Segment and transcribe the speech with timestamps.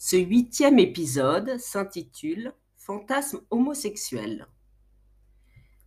[0.00, 4.46] Ce huitième épisode s'intitule Fantasme homosexuel.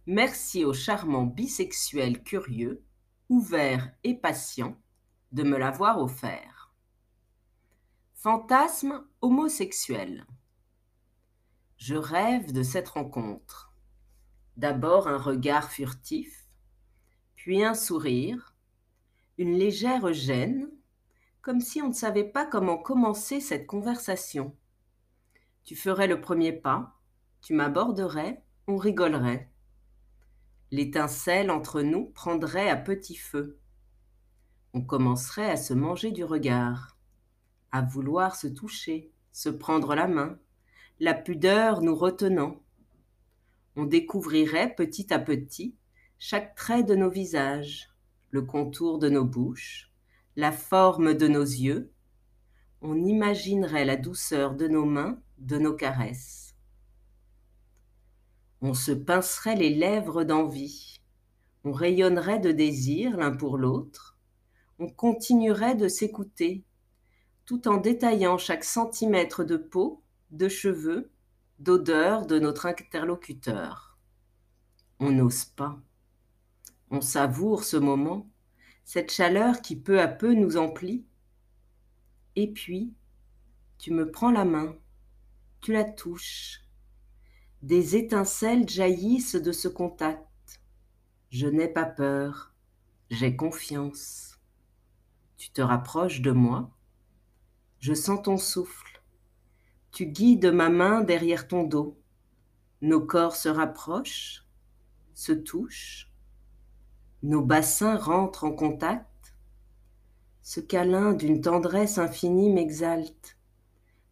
[0.06, 2.84] Merci au charmant bisexuel curieux,
[3.30, 4.76] ouvert et patient
[5.32, 6.74] de me l'avoir offert.
[8.16, 10.28] Fantasme homosexuel.
[11.78, 13.74] Je rêve de cette rencontre.
[14.58, 16.50] D'abord un regard furtif,
[17.38, 18.58] puis un sourire,
[19.38, 20.70] une légère gêne,
[21.42, 24.56] comme si on ne savait pas comment commencer cette conversation.
[25.64, 27.00] Tu ferais le premier pas,
[27.42, 29.52] tu m'aborderais, on rigolerait.
[30.72, 33.60] L'étincelle entre nous prendrait à petit feu.
[34.74, 36.98] On commencerait à se manger du regard,
[37.72, 40.40] à vouloir se toucher, se prendre la main,
[41.00, 42.62] la pudeur nous retenant.
[43.76, 45.76] On découvrirait petit à petit
[46.20, 47.90] chaque trait de nos visages,
[48.30, 49.91] le contour de nos bouches,
[50.36, 51.92] la forme de nos yeux,
[52.82, 56.56] on imaginerait la douceur de nos mains, de nos caresses.
[58.62, 61.02] On se pincerait les lèvres d'envie,
[61.64, 64.18] on rayonnerait de désir l'un pour l'autre,
[64.80, 66.64] on continuerait de s'écouter,
[67.46, 70.02] tout en détaillant chaque centimètre de peau,
[70.32, 71.12] de cheveux,
[71.60, 73.98] d'odeur de notre interlocuteur.
[75.00, 75.80] On n'ose pas.
[76.90, 78.31] On savoure ce moment,
[78.84, 81.06] cette chaleur qui peu à peu nous emplit.
[82.36, 82.94] Et puis,
[83.78, 84.78] tu me prends la main,
[85.62, 86.62] tu la touches.
[87.62, 90.62] Des étincelles jaillissent de ce contact.
[91.30, 92.54] Je n'ai pas peur,
[93.10, 94.40] j'ai confiance.
[95.38, 96.72] Tu te rapproches de moi,
[97.80, 99.02] je sens ton souffle.
[99.92, 102.00] Tu guides ma main derrière ton dos.
[102.82, 104.46] Nos corps se rapprochent,
[105.14, 106.11] se touchent
[107.24, 109.36] nos bassins rentrent en contact.
[110.42, 113.38] Ce câlin d'une tendresse infinie m'exalte.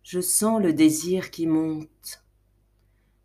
[0.03, 2.23] Je sens le désir qui monte.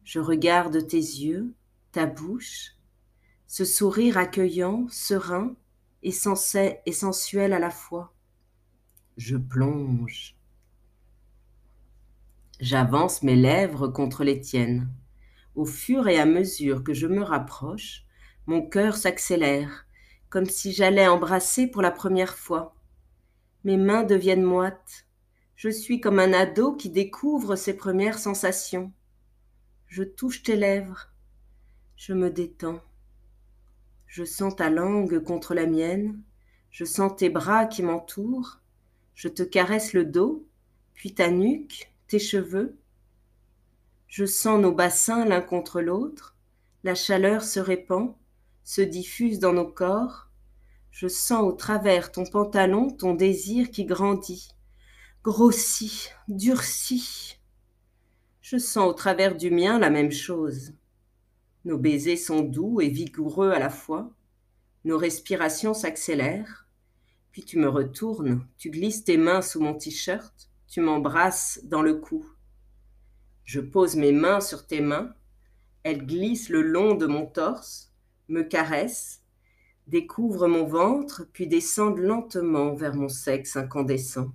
[0.05, 1.55] Je regarde tes yeux,
[1.93, 2.77] ta bouche,
[3.47, 5.55] ce sourire accueillant, serein
[6.03, 6.13] et,
[6.87, 8.15] et sensuel à la fois.
[9.17, 10.37] Je plonge.
[12.61, 14.89] J'avance mes lèvres contre les tiennes.
[15.55, 18.05] Au fur et à mesure que je me rapproche,
[18.47, 19.87] mon cœur s'accélère,
[20.29, 22.75] comme si j'allais embrasser pour la première fois.
[23.65, 25.07] Mes mains deviennent moites.
[25.57, 28.93] Je suis comme un ado qui découvre ses premières sensations.
[29.87, 31.09] Je touche tes lèvres.
[31.97, 32.83] Je me détends.
[34.07, 36.21] Je sens ta langue contre la mienne.
[36.71, 38.61] Je sens tes bras qui m'entourent.
[39.15, 40.47] Je te caresse le dos,
[40.93, 42.77] puis ta nuque, tes cheveux.
[44.07, 46.37] Je sens nos bassins l'un contre l'autre.
[46.83, 48.17] La chaleur se répand
[48.65, 50.31] se diffuse dans nos corps,
[50.91, 54.49] je sens au travers ton pantalon ton désir qui grandit,
[55.23, 57.39] grossit, durcit.
[58.41, 60.73] Je sens au travers du mien la même chose.
[61.65, 64.13] Nos baisers sont doux et vigoureux à la fois,
[64.85, 66.67] nos respirations s'accélèrent,
[67.33, 71.95] puis tu me retournes, tu glisses tes mains sous mon t-shirt, tu m'embrasses dans le
[71.95, 72.27] cou.
[73.45, 75.15] Je pose mes mains sur tes mains,
[75.83, 77.94] elles glissent le long de mon torse,
[78.29, 79.23] me caresse,
[79.87, 84.33] découvre mon ventre, puis descendent lentement vers mon sexe incandescent.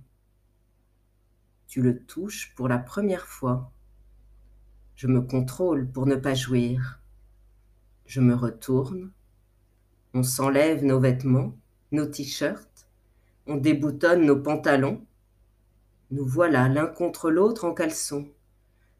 [1.66, 3.72] Tu le touches pour la première fois.
[4.96, 7.00] Je me contrôle pour ne pas jouir.
[8.06, 9.12] Je me retourne.
[10.14, 11.56] On s'enlève nos vêtements,
[11.92, 12.88] nos t-shirts.
[13.46, 15.06] On déboutonne nos pantalons.
[16.10, 18.28] Nous voilà l'un contre l'autre en caleçon.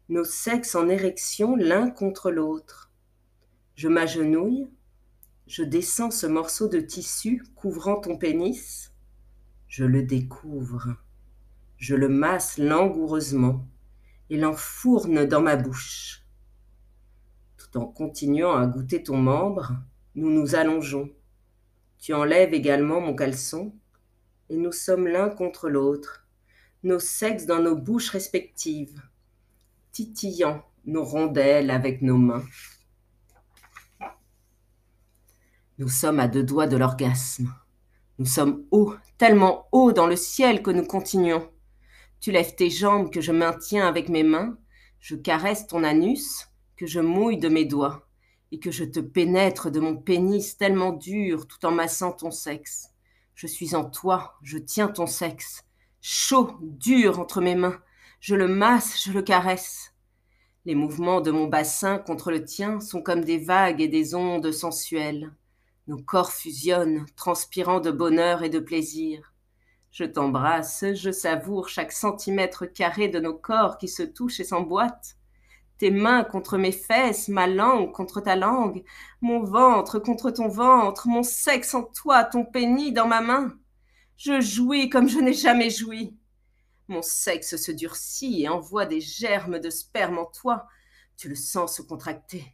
[0.07, 2.91] Nos sexes en érection l'un contre l'autre.
[3.75, 4.69] Je m'agenouille,
[5.47, 8.93] je descends ce morceau de tissu couvrant ton pénis.
[9.67, 10.95] Je le découvre.
[11.77, 13.65] Je le masse langoureusement
[14.29, 16.23] et l'enfourne dans ma bouche.
[17.57, 19.73] Tout en continuant à goûter ton membre,
[20.15, 21.09] nous nous allongeons.
[21.99, 23.73] Tu enlèves également mon caleçon
[24.49, 26.27] et nous sommes l'un contre l'autre,
[26.83, 29.01] nos sexes dans nos bouches respectives,
[29.91, 32.43] titillant nos rondelles avec nos mains.
[35.77, 37.53] Nous sommes à deux doigts de l'orgasme.
[38.19, 41.49] Nous sommes hauts, tellement hauts dans le ciel que nous continuons.
[42.19, 44.57] Tu lèves tes jambes que je maintiens avec mes mains,
[44.99, 48.07] je caresse ton anus que je mouille de mes doigts,
[48.51, 52.89] et que je te pénètre de mon pénis tellement dur tout en massant ton sexe.
[53.33, 55.63] Je suis en toi, je tiens ton sexe,
[56.01, 57.79] chaud, dur entre mes mains,
[58.19, 59.95] je le masse, je le caresse.
[60.65, 64.51] Les mouvements de mon bassin contre le tien sont comme des vagues et des ondes
[64.51, 65.31] sensuelles.
[65.91, 69.33] Nos corps fusionnent, transpirant de bonheur et de plaisir.
[69.91, 75.17] Je t'embrasse, je savoure chaque centimètre carré de nos corps qui se touchent et s'emboîtent.
[75.79, 78.85] Tes mains contre mes fesses, ma langue contre ta langue,
[79.19, 83.53] mon ventre contre ton ventre, mon sexe en toi, ton pénis dans ma main.
[84.15, 86.15] Je jouis comme je n'ai jamais joui.
[86.87, 90.67] Mon sexe se durcit et envoie des germes de sperme en toi.
[91.17, 92.45] Tu le sens se contracter.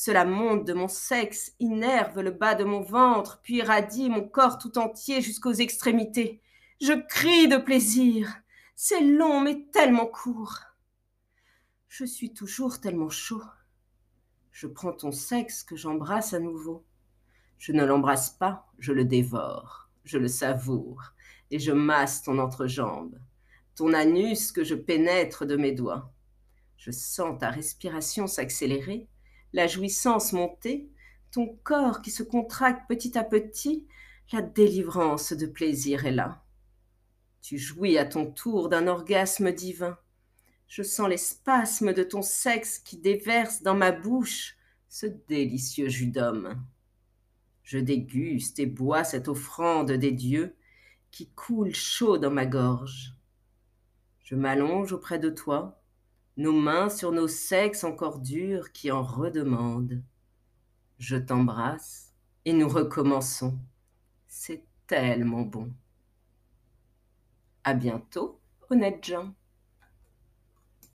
[0.00, 4.56] Cela monte de mon sexe, innerve le bas de mon ventre, puis irradie mon corps
[4.58, 6.40] tout entier jusqu'aux extrémités.
[6.80, 8.32] Je crie de plaisir.
[8.76, 10.60] C'est long, mais tellement court.
[11.88, 13.42] Je suis toujours tellement chaud.
[14.52, 16.86] Je prends ton sexe que j'embrasse à nouveau.
[17.58, 21.12] Je ne l'embrasse pas, je le dévore, je le savoure,
[21.50, 23.18] et je masse ton entrejambe,
[23.74, 26.12] ton anus que je pénètre de mes doigts.
[26.76, 29.08] Je sens ta respiration s'accélérer,
[29.52, 30.90] la jouissance monter,
[31.30, 33.86] ton corps qui se contracte petit à petit,
[34.32, 36.44] la délivrance de plaisir est là.
[37.40, 39.98] Tu jouis à ton tour d'un orgasme divin.
[40.66, 44.56] Je sens les spasmes de ton sexe qui déverse dans ma bouche
[44.88, 46.62] ce délicieux jus d'homme.
[47.62, 50.56] Je déguste et bois cette offrande des dieux
[51.10, 53.14] qui coule chaud dans ma gorge.
[54.24, 55.77] Je m'allonge auprès de toi,
[56.38, 60.00] nos mains sur nos sexes encore durs qui en redemandent.
[60.98, 62.14] Je t'embrasse
[62.44, 63.58] et nous recommençons.
[64.28, 65.72] C'est tellement bon.
[67.64, 68.40] À bientôt,
[68.70, 69.34] honnêtes gens.